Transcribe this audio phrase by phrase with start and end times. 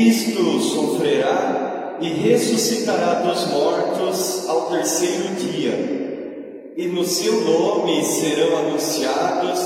[0.00, 9.60] Cristo sofrerá e ressuscitará dos mortos ao terceiro dia, e no seu nome serão anunciados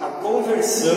[0.00, 0.94] a conversão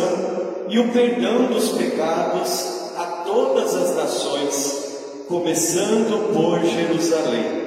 [0.70, 2.64] e o perdão dos pecados
[2.96, 7.66] a todas as nações, começando por Jerusalém.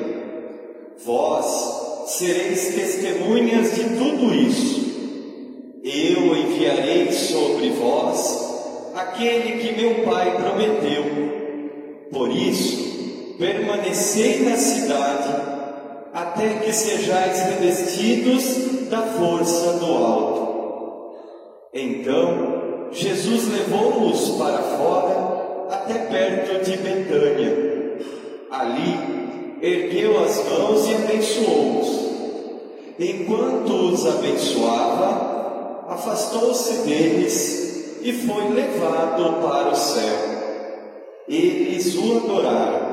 [1.04, 4.86] Vós sereis testemunhas de tudo isso.
[5.82, 8.48] Eu enviarei sobre vós
[9.18, 11.04] aquele que meu Pai prometeu.
[12.12, 15.28] Por isso, permanecei na cidade
[16.14, 21.16] até que sejais revestidos da força do alto.
[21.74, 27.68] Então, Jesus levou-os para fora até perto de Betânia.
[28.50, 32.08] Ali, ergueu as mãos e abençoou-os.
[32.98, 37.67] Enquanto os abençoava, afastou-se deles
[38.02, 40.38] e foi levado para o céu.
[41.28, 42.88] Eles o adoraram.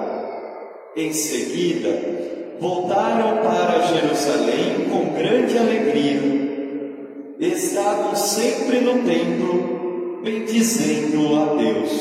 [0.96, 1.90] Em seguida,
[2.60, 6.46] voltaram para Jerusalém com grande alegria.
[7.40, 11.92] Estavam sempre no templo, bendizendo a Deus.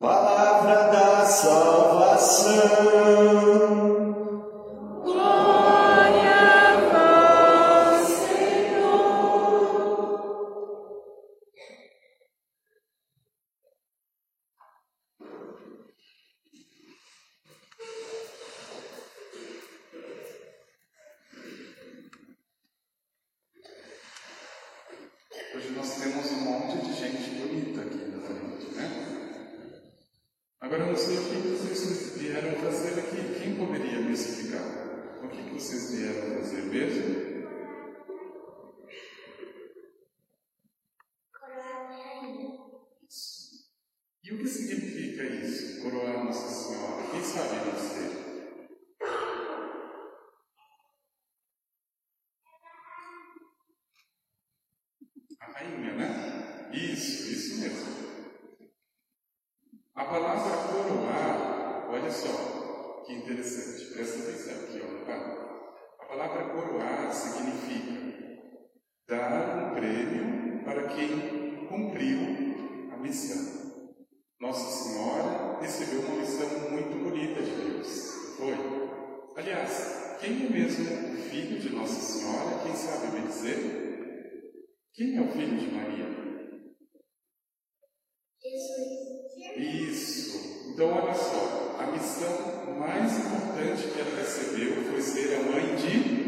[0.00, 2.26] Palavra da salvação.
[55.68, 56.68] Né?
[56.72, 57.96] Isso, isso mesmo.
[59.94, 65.16] A palavra coroar, olha só, que interessante, presta atenção aqui, ó, tá?
[66.00, 67.96] A palavra coroar significa
[69.08, 73.86] dar um prêmio para quem cumpriu a missão.
[74.40, 78.54] Nossa Senhora recebeu uma missão muito bonita de Deus, foi?
[79.36, 82.60] Aliás, quem é mesmo o filho de Nossa Senhora?
[82.62, 83.85] Quem sabe me dizer?
[84.96, 86.06] Quem é o filho de Maria?
[89.58, 90.70] Isso.
[90.70, 96.26] Então, olha só, a missão mais importante que ela recebeu foi ser a mãe de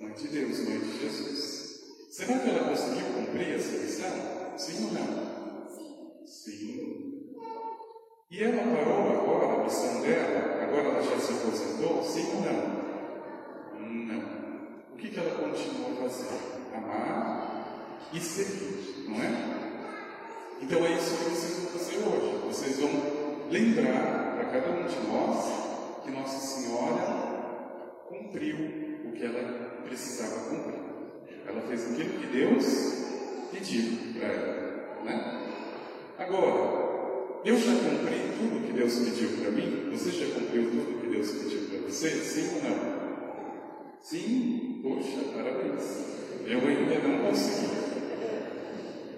[0.00, 1.80] mãe de Deus, mãe de Jesus.
[2.12, 4.56] Será que ela conseguiu cumprir essa missão?
[4.56, 6.26] Sim ou não?
[6.26, 7.36] Sim.
[8.30, 10.62] E ela parou agora a missão dela?
[10.62, 12.02] Agora ela já se aposentou?
[18.12, 19.52] E servir, não é?
[20.60, 22.46] Então é isso que vocês vão fazer hoje.
[22.46, 22.90] Vocês vão
[23.50, 28.56] lembrar para cada um de nós que Nossa Senhora cumpriu
[29.06, 30.80] o que ela precisava cumprir.
[31.46, 32.64] Ela fez aquilo que Deus
[33.50, 35.48] pediu para ela, né?
[36.18, 39.90] Agora, eu já cumpri tudo que Deus pediu para mim?
[39.90, 42.10] Você já cumpriu tudo que Deus pediu para você?
[42.10, 43.02] Sim ou não?
[44.00, 44.80] Sim?
[44.82, 46.12] Poxa, parabéns.
[46.46, 47.91] Eu ainda não consegui.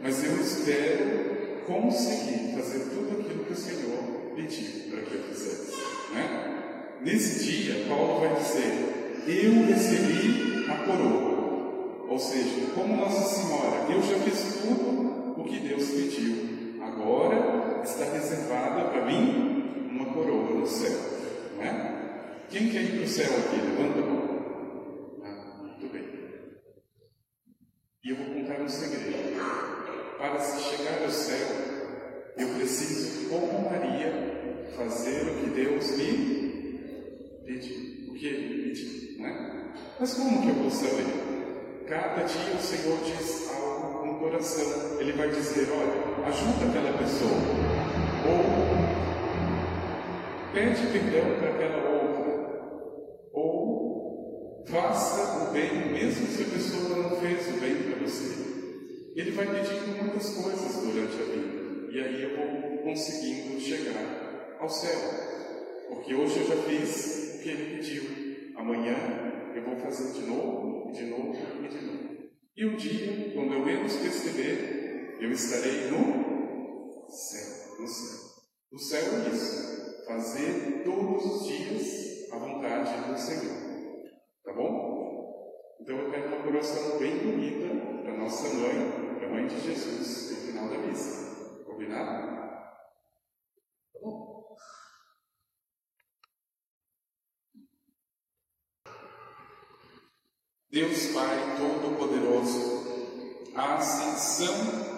[0.04, 4.05] Mas eu espero conseguir fazer tudo aquilo que o Senhor
[4.37, 5.73] pediu para que eu fizesse.
[6.12, 6.96] Né?
[7.00, 12.05] Nesse dia, Paulo vai dizer: Eu recebi a coroa.
[12.06, 16.84] Ou seja, como Nossa Senhora, eu já fiz tudo o que Deus pediu.
[16.84, 21.00] Agora está reservada para mim uma coroa no céu.
[21.56, 22.43] Né?
[22.50, 23.56] Quem quer ir para o céu aqui?
[23.56, 25.23] Levanta a mão.
[25.25, 26.05] Ah, muito bem.
[28.05, 29.25] E eu vou contar um segredo.
[30.19, 31.49] Para se chegar ao céu,
[32.37, 34.12] eu preciso, como Maria,
[34.76, 36.81] fazer o que Deus me
[37.44, 38.11] pediu.
[38.11, 39.72] O que Ele pediu, né?
[39.99, 41.05] Mas como que eu vou saber?
[41.88, 45.00] Cada dia o Senhor diz algo um coração.
[45.00, 47.31] Ele vai dizer: olha, ajuda aquela pessoa.
[48.26, 48.44] Ou
[50.52, 52.25] pede perdão para aquela outra.
[53.32, 58.54] Ou faça o bem, mesmo se a pessoa não fez o bem para você.
[59.14, 61.93] Ele vai pedindo muitas coisas durante a vida.
[61.93, 64.99] E aí eu vou conseguindo chegar ao céu.
[65.88, 68.02] Porque hoje eu já fiz o que ele pediu.
[68.56, 68.96] Amanhã
[69.55, 71.32] eu vou fazer de novo, e de novo,
[71.62, 72.05] e de novo.
[72.56, 77.76] E um dia, quando eu menos perceber, eu estarei no céu.
[77.78, 78.19] No céu.
[78.72, 80.05] O céu é isso.
[80.06, 83.55] Fazer todos os dias a vontade do Senhor.
[84.44, 84.94] Tá bom?
[85.81, 90.37] Então eu quero uma coração bem bonita para nossa mãe, a mãe de Jesus, no
[90.46, 91.64] final da missa.
[91.64, 92.26] Combinado?
[93.93, 94.56] Tá bom.
[100.70, 104.55] Deus Pai Todo-Poderoso, a ascensão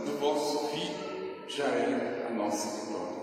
[0.06, 3.16] do vosso Filho já é a nossa vitória.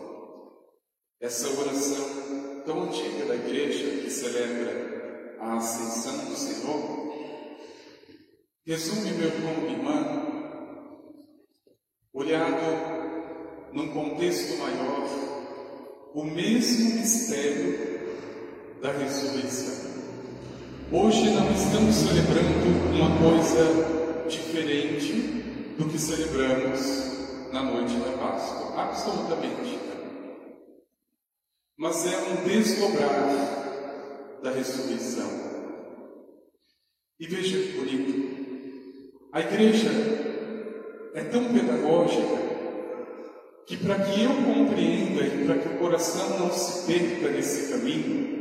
[1.20, 7.14] Essa oração tão antiga da igreja que celebra a ascensão do Senhor,
[8.66, 10.33] resume, meu irmão e irmã,
[12.14, 15.10] olhado num contexto maior,
[16.14, 18.04] o mesmo mistério
[18.80, 19.92] da ressurreição.
[20.92, 25.12] Hoje não estamos celebrando uma coisa diferente
[25.76, 29.80] do que celebramos na noite da Páscoa, absolutamente.
[31.76, 35.32] Mas é um desdobrar da ressurreição.
[37.20, 38.34] E veja que bonito.
[39.32, 40.33] A igreja
[41.14, 42.54] é tão pedagógica
[43.66, 48.34] que para que eu compreenda e para que o coração não se perca nesse caminho,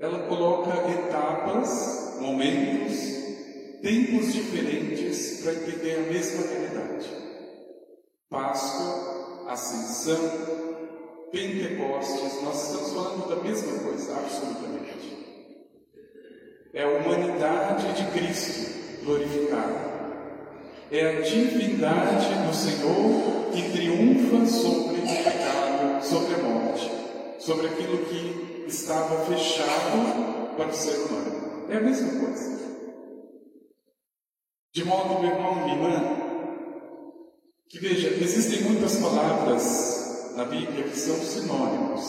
[0.00, 2.94] ela coloca etapas, momentos,
[3.80, 7.08] tempos diferentes para entender a mesma realidade.
[8.28, 10.18] Páscoa, Ascensão,
[11.30, 14.74] Pentecostes, nós estamos falando da mesma coisa, absolutamente.
[16.72, 19.93] É a humanidade de Cristo glorificada.
[20.94, 26.88] É a divindade do Senhor que triunfa sobre o pecado, sobre a morte,
[27.40, 31.66] sobre aquilo que estava fechado para o ser humano.
[31.68, 32.60] É a mesma coisa.
[34.72, 36.16] De modo, meu irmão e irmã,
[37.68, 42.04] que veja, existem muitas palavras na Bíblia que são sinônimos.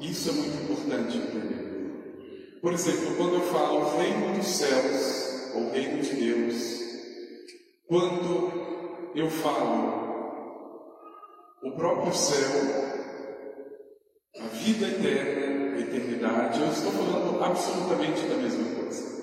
[0.00, 2.58] Isso é muito importante entender.
[2.60, 6.77] Por exemplo, quando eu falo reino dos céus ou reino de Deus,
[7.88, 9.98] quando eu falo
[11.62, 12.50] o próprio céu,
[14.38, 19.18] a vida eterna, a eternidade, eu estou falando absolutamente da mesma coisa.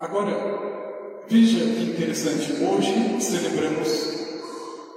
[0.00, 4.18] Agora, veja que interessante, hoje celebramos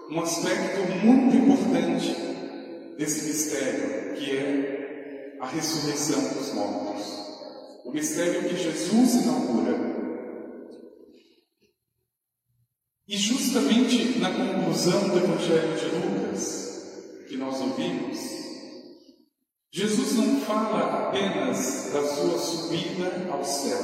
[0.10, 2.16] um aspecto muito importante
[2.98, 7.22] desse mistério, que é a ressurreição dos mortos.
[7.86, 10.11] O mistério que Jesus inaugura.
[13.12, 18.18] E justamente na conclusão do Evangelho de Lucas, que nós ouvimos,
[19.70, 23.82] Jesus não fala apenas da sua subida ao céu.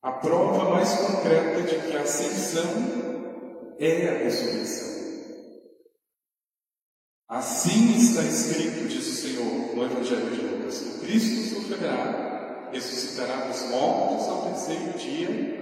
[0.00, 5.00] A prova mais concreta de que a ascensão é a ressurreição.
[7.28, 13.62] Assim está escrito, diz o Senhor no Evangelho de Lucas: o Cristo sofrerá, ressuscitará dos
[13.62, 15.59] mortos ao terceiro dia,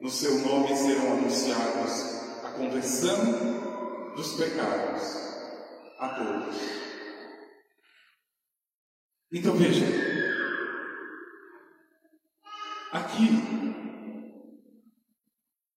[0.00, 5.02] no seu nome serão anunciados a conversão dos pecados
[5.98, 6.56] a todos.
[9.32, 9.84] Então veja,
[12.92, 13.28] aqui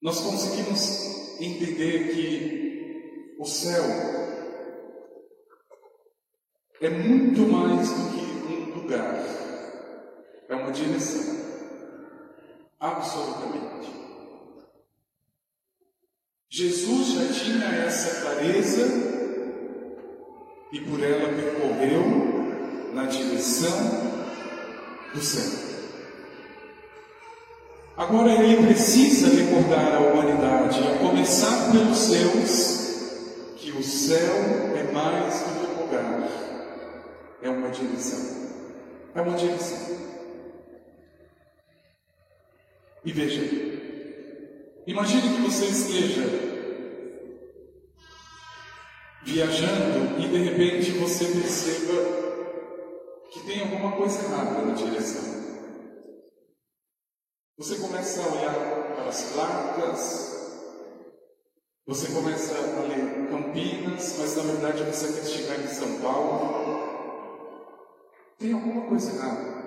[0.01, 3.83] nós conseguimos entender que o céu
[6.81, 9.15] é muito mais do que um lugar,
[10.47, 11.37] é uma direção.
[12.79, 14.08] Absolutamente.
[16.59, 18.85] Jesus já tinha essa clareza
[20.73, 23.71] e por ela percorreu na direção
[25.13, 25.57] do céu.
[27.95, 34.35] Agora ele precisa recordar à humanidade, a começar pelos seus, que o céu
[34.75, 36.27] é mais do que um lugar,
[37.41, 38.49] é uma direção.
[39.15, 39.97] É uma direção.
[43.05, 43.41] E veja,
[44.85, 46.48] imagine que você esteja
[49.29, 51.93] viajando e de repente você perceba
[53.31, 55.39] que tem alguma coisa errada na direção.
[57.57, 60.39] Você começa a olhar para as placas,
[61.85, 66.79] você começa a ler Campinas, mas na verdade você quer chegar em São Paulo.
[68.39, 69.59] Tem alguma coisa errada.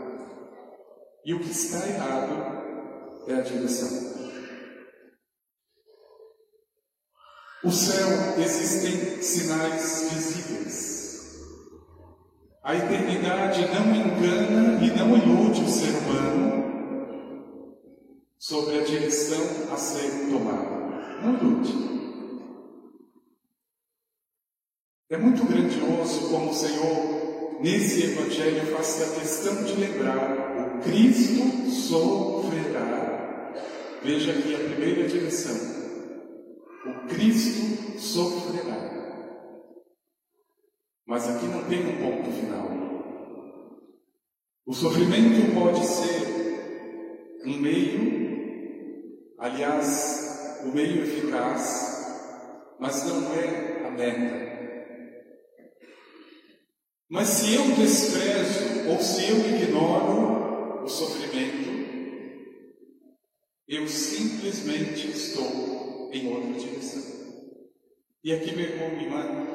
[1.25, 4.12] E o que está errado é a direção.
[7.65, 11.39] O céu existem sinais visíveis.
[12.65, 17.77] A eternidade não engana e não ilude o ser humano
[18.37, 21.21] sobre a direção a ser tomada.
[21.23, 21.73] Não ilude.
[25.09, 31.71] É muito grandioso como o Senhor, nesse Evangelho, faz a questão de lembrar: o Cristo
[31.71, 33.55] sofrerá.
[34.03, 35.82] Veja aqui a primeira direção
[37.09, 38.93] Cristo sofrerá.
[41.07, 42.69] Mas aqui não tem um ponto final.
[44.65, 54.53] O sofrimento pode ser um meio, aliás, o meio eficaz, mas não é a meta.
[57.11, 61.71] Mas se eu desprezo ou se eu ignoro o sofrimento,
[63.69, 65.82] eu simplesmente estou
[66.13, 67.03] em outra direção.
[68.23, 69.47] E aqui, meu irmão, minha irmã,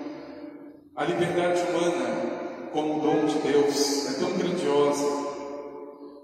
[0.96, 5.28] a liberdade humana, como dom de Deus, é tão grandiosa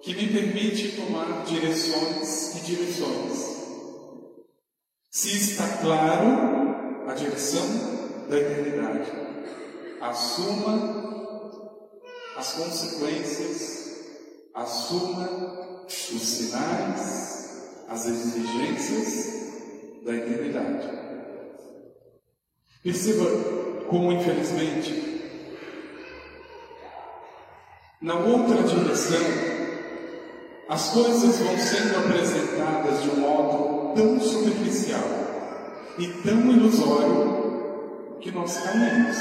[0.02, 3.54] que me permite tomar direções e direções.
[5.10, 9.12] Se está claro a direção da eternidade,
[10.02, 11.14] assuma
[12.36, 13.94] as consequências,
[14.54, 19.33] assuma os sinais, as exigências
[20.04, 20.90] da eternidade.
[22.84, 23.26] Perceba
[23.88, 25.14] como, infelizmente,
[28.02, 29.22] na outra direção,
[30.68, 35.04] as coisas vão sendo apresentadas de um modo tão superficial
[35.98, 39.18] e tão ilusório que nós caímos.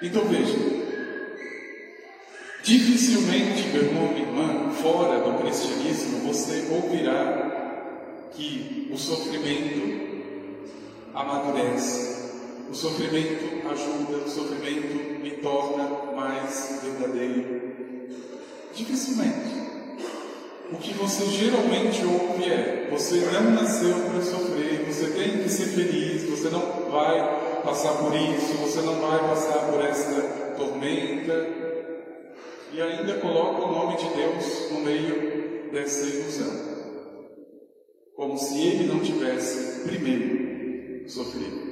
[0.00, 0.56] Então veja,
[2.62, 7.47] dificilmente, meu irmão e irmã, fora do cristianismo, você ouvirá
[8.34, 10.08] que o sofrimento
[11.14, 12.30] amadurece,
[12.70, 17.62] o sofrimento ajuda, o sofrimento me torna mais verdadeiro.
[18.74, 19.58] Dificilmente.
[20.70, 25.66] O que você geralmente ouve é: você não nasceu para sofrer, você tem que ser
[25.66, 30.20] feliz, você não vai passar por isso, você não vai passar por essa
[30.56, 31.48] tormenta.
[32.70, 36.77] E ainda coloca o nome de Deus no meio dessa ilusão
[38.38, 41.68] se ele não tivesse primeiro sofrido.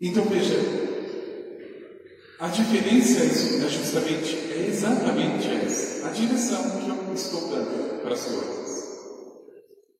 [0.00, 0.56] Então veja,
[2.40, 8.24] a diferença é justamente, é exatamente essa, a direção que eu estou dando para as
[8.24, 8.70] coisas.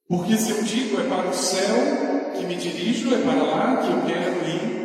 [0.09, 3.93] Porque se eu digo é para o céu que me dirijo, é para lá que
[3.93, 4.81] eu quero ir,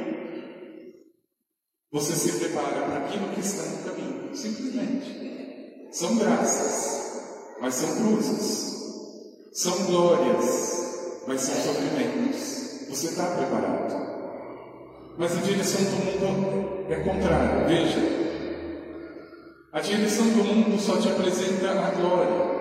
[1.92, 5.88] você se prepara para aquilo que está no caminho, simplesmente.
[5.92, 7.22] São graças,
[7.62, 8.85] mas são cruzes.
[9.56, 12.90] São glórias, mas são sofrimentos.
[12.90, 13.96] Você está preparado.
[15.18, 17.66] Mas a direção do mundo é contrária.
[17.66, 18.00] Veja.
[19.72, 22.56] A direção do mundo só te apresenta a glória.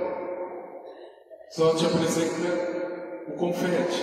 [1.51, 4.01] Só te apresenta o confete,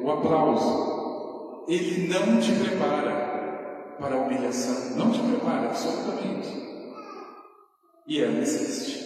[0.00, 1.66] o aplauso.
[1.68, 4.96] Ele não te prepara para a humilhação.
[4.96, 6.48] Não te prepara absolutamente.
[8.08, 9.04] E ela existe.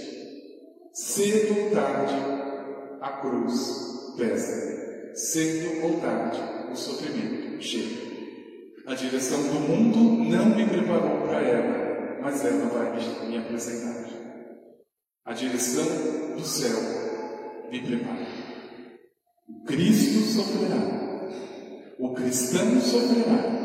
[0.92, 2.38] Cedo ou tarde,
[3.00, 5.14] a cruz pesa.
[5.14, 6.40] Cedo ou tarde,
[6.70, 8.08] o sofrimento chega.
[8.86, 9.98] A direção do mundo
[10.30, 14.08] não me preparou para ela, mas ela vai me apresentar.
[15.24, 15.84] A direção
[16.36, 16.78] do céu
[17.70, 18.26] me prepara.
[19.48, 21.28] O Cristo sofrerá.
[21.98, 23.58] O cristão sofrerá.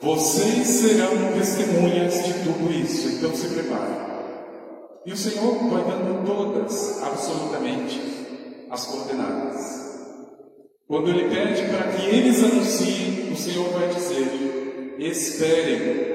[0.00, 4.13] Vocês serão testemunhas de tudo isso, então se preparem.
[5.06, 8.00] E o Senhor vai dando todas, absolutamente,
[8.70, 9.84] as coordenadas.
[10.88, 16.14] Quando Ele pede para que eles anunciem, o Senhor vai dizer: esperem.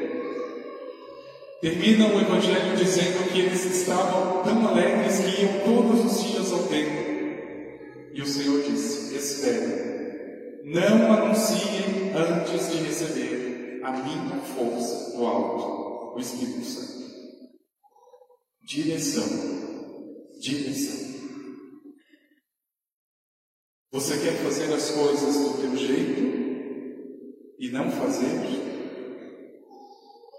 [1.62, 6.64] Termina o Evangelho dizendo que eles estavam tão alegres que iam todos os dias ao
[6.64, 7.10] templo.
[8.14, 9.90] E o Senhor disse: esperem.
[10.64, 16.99] Não anunciem antes de receber a minha força do alto, o Espírito Santo.
[18.70, 19.26] Direção.
[20.40, 21.10] Direção.
[23.92, 26.22] Você quer fazer as coisas do teu jeito
[27.58, 28.28] e não fazer?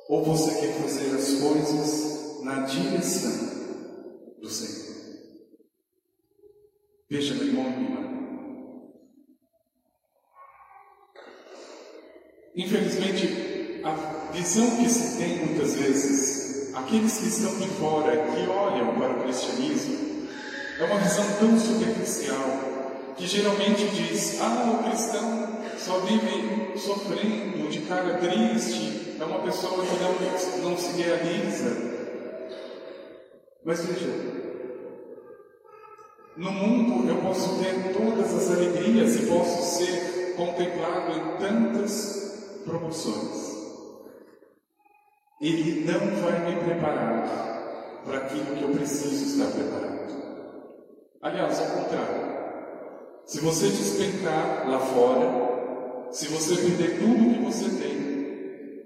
[0.09, 4.97] Ou você quer fazer as coisas na direção do Senhor.
[7.11, 8.11] Veja, meu irmão minha irmã.
[12.55, 16.39] Infelizmente, a visão que se tem muitas vezes,
[16.75, 20.29] aqueles que estão de fora, que olham para o cristianismo,
[20.79, 25.49] é uma visão tão superficial, que geralmente diz: ah, o cristão
[25.79, 31.91] só vive sofrendo, de cara triste, é uma pessoa que não, não se realiza.
[33.65, 34.09] Mas veja,
[36.37, 43.50] no mundo eu posso ter todas as alegrias e posso ser contemplado em tantas promoções.
[45.40, 50.00] Ele não vai me preparar para aquilo que eu preciso estar preparado.
[51.23, 52.30] Aliás, ao contrário.
[53.25, 58.82] Se você despencar lá fora, se você perder tudo que você tem,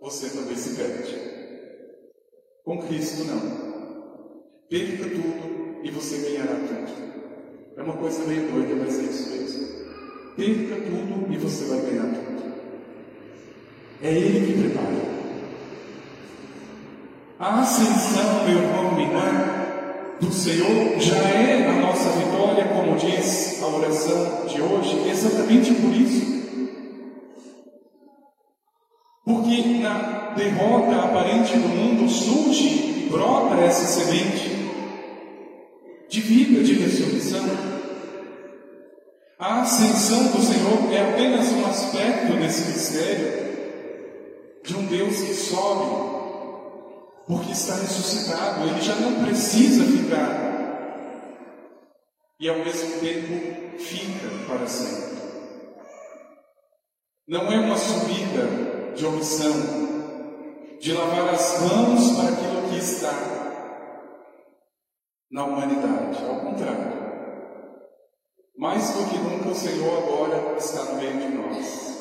[0.00, 1.18] você também se perde.
[2.64, 3.74] Com Cristo, não.
[4.68, 7.04] Perca tudo e você ganhará tudo.
[7.76, 9.66] É uma coisa meio doida, mas é isso mesmo.
[10.36, 12.54] Perca tudo e você vai ganhar tudo.
[14.02, 15.13] É Ele que prepara.
[17.44, 23.66] A ascensão, meu irmão, minha do Senhor já é a nossa vitória, como diz a
[23.66, 26.24] oração de hoje, exatamente por isso.
[29.26, 34.48] Porque na derrota aparente do mundo surge e brota essa semente
[36.08, 37.44] de vida, de ressurreição.
[39.38, 43.44] A ascensão do Senhor é apenas um aspecto desse mistério
[44.64, 46.23] de um Deus que sobe,
[47.26, 50.44] porque está ressuscitado, ele já não precisa ficar,
[52.38, 55.14] e ao mesmo tempo fica para sempre.
[57.26, 59.52] Não é uma subida de omissão,
[60.78, 63.12] de lavar as mãos para aquilo que está
[65.30, 66.22] na humanidade.
[66.24, 67.04] Ao contrário.
[68.56, 71.93] Mais do que nunca, o Senhor agora está no meio de nós.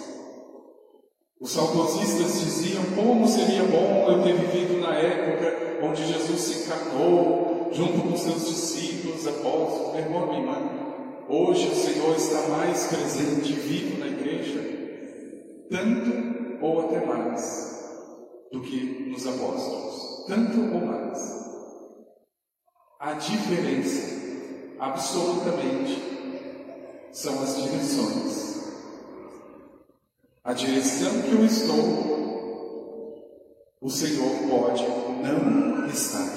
[1.44, 7.70] Os saudosistas diziam como seria bom eu ter vivido na época onde Jesus se encarnou,
[7.74, 10.58] junto com seus discípulos, apóstolos, meu irmão, minha irmã.
[11.28, 14.58] Hoje o Senhor está mais presente e vivo na igreja,
[15.70, 17.92] tanto ou até mais
[18.50, 21.20] do que nos apóstolos, tanto ou mais.
[23.02, 24.16] A diferença,
[24.80, 26.02] absolutamente,
[27.12, 28.63] são as direções.
[30.44, 33.24] A direção que eu estou,
[33.80, 36.28] o Senhor pode não estar.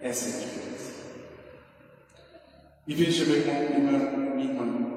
[0.00, 0.92] Essa é a diferença.
[2.86, 4.88] E veja, irmã, minha irmã.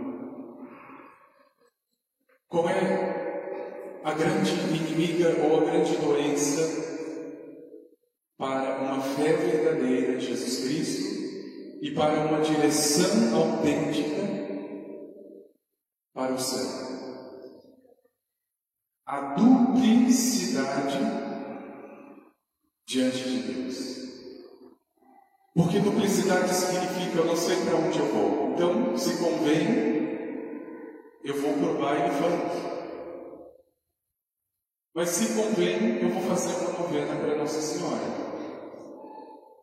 [2.50, 6.92] Qual é a grande inimiga ou a grande doença
[8.38, 11.12] para uma fé verdadeira em Jesus Cristo
[11.82, 14.22] e para uma direção autêntica
[16.14, 17.01] para o céu.
[19.12, 20.98] A duplicidade
[22.88, 23.78] diante de Deus.
[25.54, 28.54] Porque duplicidade significa eu não sei para onde eu vou.
[28.54, 29.68] Então, se convém,
[31.26, 33.52] eu vou para o baile funk.
[34.96, 38.00] Mas se convém, eu vou fazer uma novena para Nossa Senhora.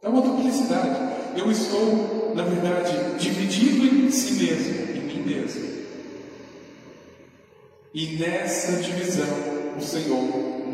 [0.03, 1.39] É uma duplicidade.
[1.39, 5.78] Eu estou, na verdade, dividido em si mesmo, em mim mesmo.
[7.95, 9.27] E nessa divisão,
[9.77, 10.23] o Senhor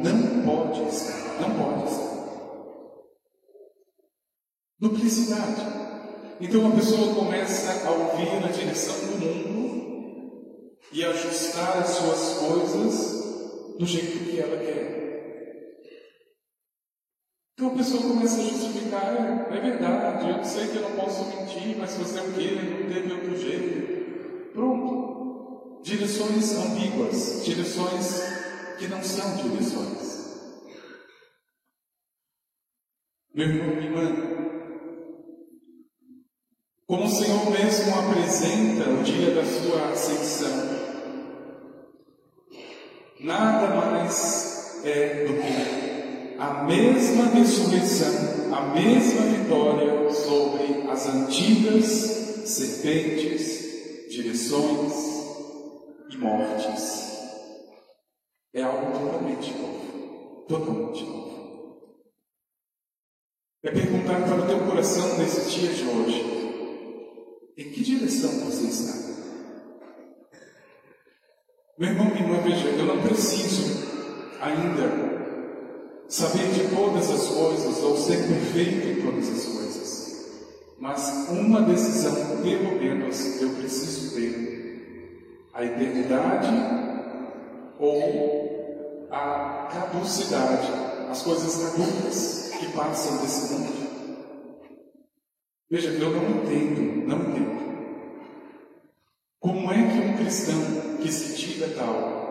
[0.03, 1.41] não pode estar.
[1.41, 2.15] Não pode estar.
[4.81, 5.85] Duplicidade.
[6.41, 13.25] Então a pessoa começa a ouvir na direção do mundo e ajustar as suas coisas
[13.79, 15.05] do jeito que ela quer.
[17.55, 21.25] Então a pessoa começa a justificar, é, é verdade, eu sei que eu não posso
[21.29, 22.51] mentir, mas fazer o quê?
[22.51, 23.94] Não teve outro jeito.
[25.95, 28.21] Direções ambíguas, direções
[28.77, 30.25] que não são direções.
[33.33, 34.13] Meu irmão, minha irmã,
[36.85, 40.69] como o Senhor mesmo apresenta o dia da sua ascensão,
[43.21, 51.87] nada mais é do que a mesma ressurreição, a mesma vitória sobre as antigas
[52.47, 55.14] serpentes, direções
[56.19, 57.15] mortes.
[58.53, 60.45] É algo totalmente novo.
[60.49, 61.25] Totalmente novo.
[63.65, 66.23] É perguntar para o teu coração nesse dia de hoje:
[67.57, 69.05] em que direção você está?
[71.79, 73.85] Meu irmão, minha irmã, veja, eu não preciso
[74.41, 75.15] ainda
[76.09, 79.65] saber de todas as coisas ou ser perfeito em todas as coisas.
[80.79, 84.64] Mas uma decisão, pelo menos, eu preciso ter:
[85.55, 86.53] a eternidade
[87.79, 90.69] ou a caducidade,
[91.09, 93.85] as coisas caducas que passam desse mundo.
[95.71, 97.55] Veja, eu não entendo, não entendo.
[99.39, 100.61] Como é que um cristão
[101.01, 102.25] que se diga tal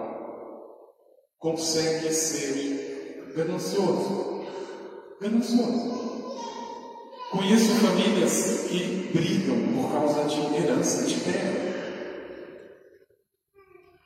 [1.40, 4.46] consegue ser ganancioso?
[5.22, 6.04] Ganancioso.
[7.32, 11.73] Conheço famílias que brigam por causa de herança de terra.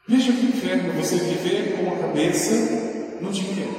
[0.07, 2.55] Veja que inferno você viver com a cabeça
[3.19, 3.75] no dinheiro.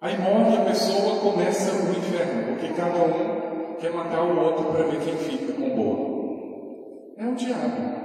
[0.00, 4.84] Aí morre a pessoa, começa o inferno, porque cada um quer matar o outro para
[4.84, 7.14] ver quem fica com bolo.
[7.18, 8.02] É o diabo.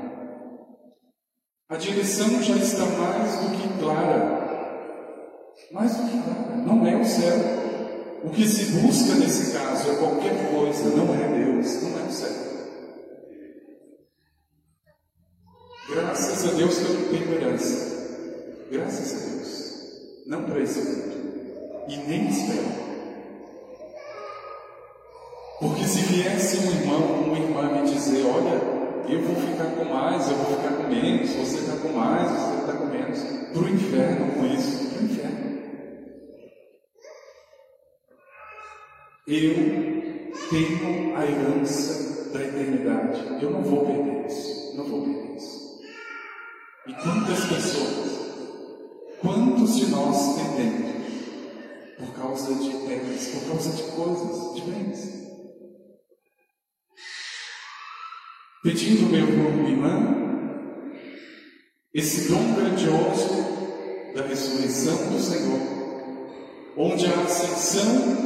[1.70, 4.48] A direção já está mais do que clara.
[5.72, 6.56] Mais do que clara.
[6.66, 7.36] Não é o céu.
[8.24, 12.12] O que se busca nesse caso é qualquer coisa, não é Deus, não é o
[12.12, 12.48] céu.
[15.90, 16.78] Graças a Deus
[18.72, 20.24] Graças a Deus.
[20.26, 21.86] Não para esse mundo.
[21.88, 22.88] E nem espero.
[25.60, 28.78] Porque se viesse um irmão, uma irmã me dizer, olha,
[29.10, 32.60] eu vou ficar com mais, eu vou ficar com menos, você está com mais, você
[32.60, 33.20] está com menos,
[33.54, 35.48] para o inferno com isso, para o inferno.
[39.26, 45.57] Eu tenho a herança da eternidade, eu não vou perder isso, não vou perder isso.
[46.88, 48.18] E quantas pessoas,
[49.20, 50.88] quantos de nós perdemos
[51.98, 55.18] por causa de terras, por causa de coisas, de bens?
[58.64, 60.18] Pedindo, meu irmão irmã,
[61.94, 63.36] esse dom grandioso
[64.16, 65.60] da ressurreição do Senhor,
[66.78, 68.18] onde a ascensão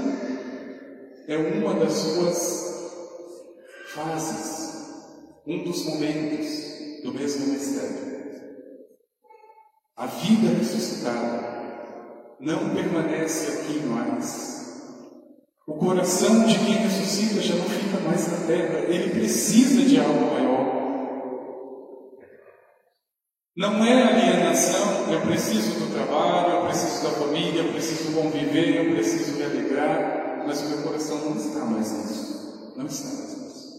[1.28, 2.72] é uma das suas
[3.96, 4.86] fases,
[5.48, 8.11] um dos momentos do mesmo mistério.
[10.02, 11.62] A vida ressuscitada
[12.40, 14.90] não permanece aqui mais.
[15.68, 20.34] O coração de quem ressuscita já não fica mais na terra, ele precisa de algo
[20.34, 20.72] maior.
[23.56, 28.96] Não é alienação, eu preciso do trabalho, eu preciso da família, eu preciso conviver, eu
[28.96, 32.74] preciso me alegrar, mas o meu coração não está mais nisso.
[32.76, 33.70] Não está mais nisso.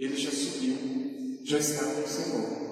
[0.00, 2.69] Ele já subiu, já está com o Senhor.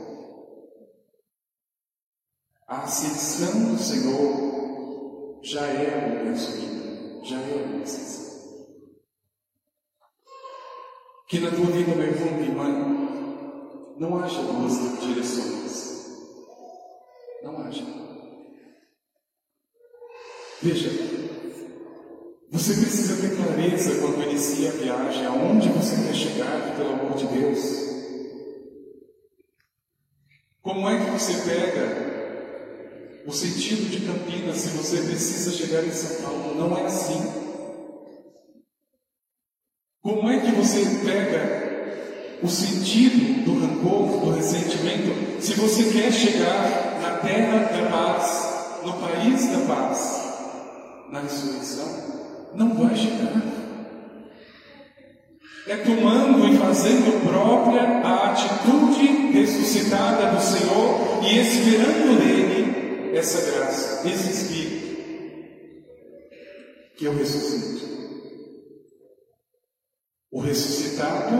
[2.69, 8.29] A ascensão do Senhor já é a minha subida, já é a minha ascensão.
[11.27, 16.09] Que na tua vida, meu irmão e irmã, não haja duas direções.
[17.43, 17.85] Não haja.
[20.61, 20.91] Veja,
[22.51, 27.27] você precisa ter clareza quando inicia a viagem, aonde você quer chegar, pelo amor de
[27.29, 27.89] Deus.
[30.61, 32.08] Como é que você pega
[33.29, 37.31] o sentido de Campinas, se você precisa chegar em São Paulo, não é assim.
[40.03, 47.01] Como é que você pega o sentido do rancor, do ressentimento, se você quer chegar
[47.03, 50.23] na terra da paz, no país da paz,
[51.13, 51.87] na ressurreição?
[52.55, 53.43] Não vai chegar.
[55.67, 62.28] É tomando e fazendo própria a atitude ressuscitada do Senhor e esperando nele
[63.19, 64.87] essa graça, esse Espírito,
[66.97, 67.87] que eu ressuscito.
[70.31, 71.35] O ressuscitado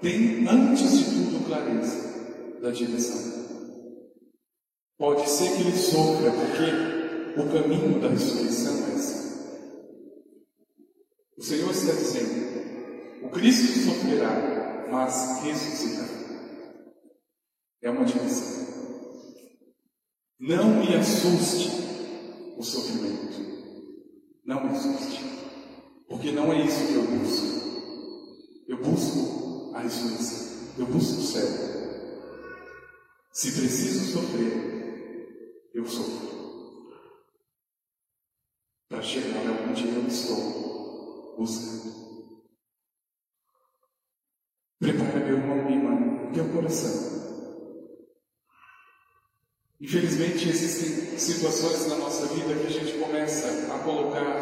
[0.00, 3.42] tem, antes de tudo, clareza da direção.
[4.98, 9.32] Pode ser que ele sofra, porque o caminho da ressurreição é assim.
[11.36, 16.22] O Senhor está dizendo: o Cristo sofrerá, mas ressuscitará.
[17.82, 18.81] É uma direção.
[20.42, 21.70] Não me assuste
[22.56, 23.38] o sofrimento.
[24.44, 25.20] Não me assuste.
[26.08, 27.46] Porque não é isso que eu busco.
[28.66, 30.72] Eu busco a ressurreição.
[30.78, 31.46] Eu busco o céu.
[33.32, 36.90] Se preciso sofrer, eu sofro.
[38.88, 42.42] Para chegar onde eu estou buscando.
[44.80, 47.21] Prepara meu irmão e irmã, coração
[49.82, 54.40] Infelizmente, existem situações na nossa vida que a gente começa a colocar,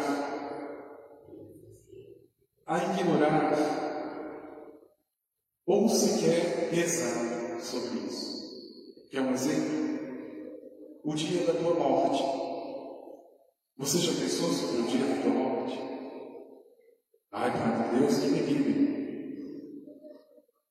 [2.67, 3.51] a ignorar,
[5.65, 9.07] ou sequer rezar sobre isso.
[9.09, 9.81] Quer um exemplo?
[11.03, 12.23] O dia da tua morte.
[13.77, 15.79] Você já pensou sobre o dia da tua morte?
[17.31, 19.85] Ai, Padre, Deus que me livre.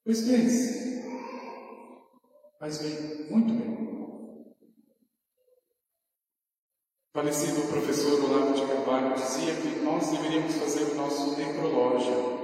[0.05, 1.03] Pois pense.
[2.61, 4.00] Faz bem, muito bem.
[7.13, 12.39] Falecido professor Olavo de Carvalho dizia que nós deveríamos fazer o nosso necrológio.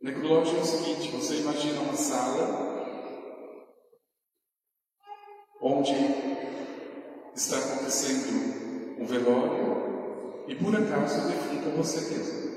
[0.00, 2.70] Necrológio é o seguinte: você imagina uma sala
[5.60, 5.92] onde
[7.34, 12.50] está acontecendo um velório e por acaso é você mesmo.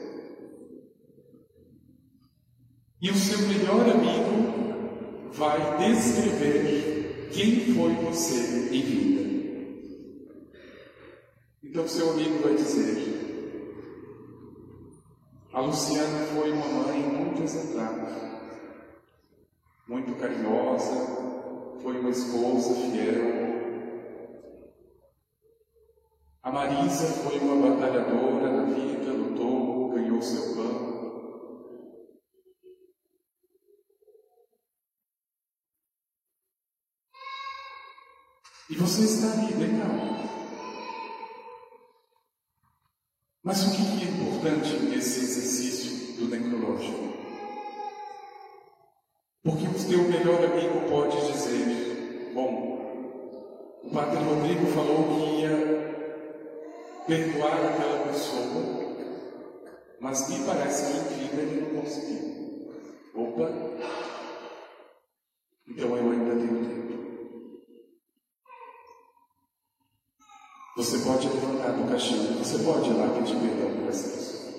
[3.01, 9.32] E o seu melhor amigo vai descrever quem foi você em vida.
[11.73, 13.49] Então seu amigo vai dizer:
[15.51, 17.95] A Luciana foi uma mãe muito exemplar,
[19.87, 20.93] muito carinhosa,
[21.81, 23.43] foi uma esposa fiel.
[26.43, 30.93] A Marisa foi uma batalhadora na vida, lutou, ganhou seu pão.
[38.69, 40.12] E você está ali, legal.
[43.43, 47.13] Mas o que é importante nesse exercício do necrológico?
[49.43, 55.83] Porque o teu melhor amigo pode dizer: Bom, o Padre Rodrigo falou que ia
[57.05, 58.47] perdoar aquela pessoa,
[59.99, 62.71] mas me parece que em vida ele não conseguiu.
[63.13, 63.51] Opa!
[65.67, 66.92] Então eu ainda tenho tempo.
[70.83, 74.53] Você pode levantar do caixão, você pode ir lá pedir perdão por essa pessoa.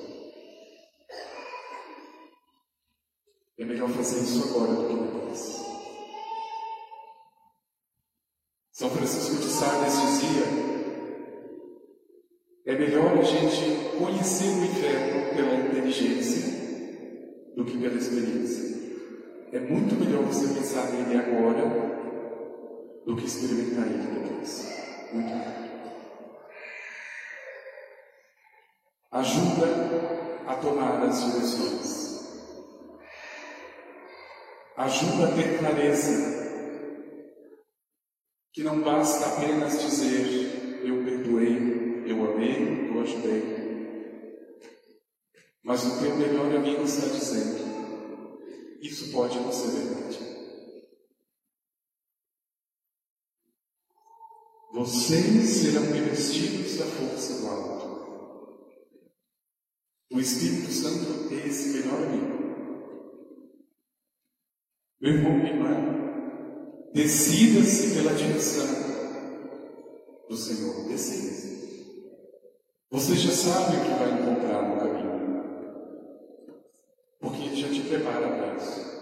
[3.58, 5.60] É melhor fazer isso agora do que depois.
[8.72, 10.46] São Francisco de Sales dizia:
[12.64, 19.04] é melhor a gente conhecer o inferno pela inteligência do que pela experiência.
[19.52, 21.68] É muito melhor você pensar nele agora
[23.04, 24.66] do que experimentar ele depois.
[25.12, 25.63] Muito melhor.
[29.14, 29.66] Ajuda
[30.46, 32.20] a tomar as direções,
[34.76, 36.34] ajuda a ter clareza
[38.52, 43.54] que não basta apenas dizer eu perdoei, eu amei, eu ajudei,
[45.62, 47.64] mas o teu melhor amigo está dizendo
[48.82, 50.18] isso pode não ser verdade.
[54.74, 57.83] Vocês serão revestidos da força do alto.
[60.14, 62.34] O Espírito Santo é esse melhor amigo.
[65.00, 68.64] Meu irmão, minha irmã, decida-se pela direção
[70.28, 70.88] do Senhor.
[70.88, 72.14] Decida-se.
[72.92, 75.44] Você já sabe o que vai encontrar no caminho.
[77.18, 78.94] Porque Ele já te prepara para isso.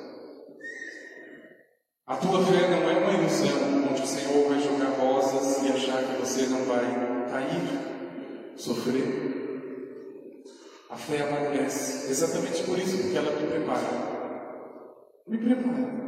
[2.07, 6.03] A tua fé não é uma ilusão onde o Senhor vai jogar rosas e achar
[6.05, 9.42] que você não vai cair, sofrer.
[10.93, 12.11] A fé amadurece.
[12.11, 13.89] Exatamente por isso, porque ela me prepara.
[15.27, 16.03] Me prepara.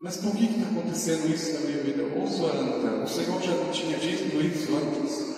[0.00, 2.02] Mas por que está acontecendo isso na minha vida?
[2.18, 5.32] Ô Suanta, o Senhor já não tinha dito isso antes.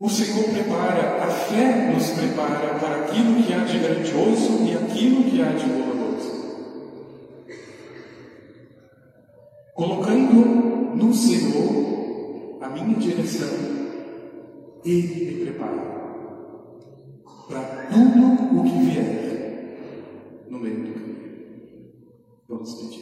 [0.00, 5.30] O Senhor prepara, a fé nos prepara para aquilo que há de grandioso e aquilo
[5.30, 5.91] que há de doloroso.
[9.74, 13.48] Colocando no Senhor a minha direção,
[14.84, 15.92] Ele me prepara
[17.48, 21.92] para tudo o que vier no meio do caminho.
[22.48, 23.01] Vamos pedir.